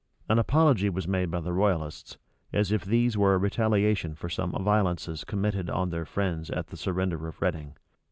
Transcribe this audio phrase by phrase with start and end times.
[0.27, 2.17] An apology was made by the royalists,
[2.51, 6.75] as if these were a retaliation for some violences committed on their friends at the
[6.75, 7.75] surrender of Reading.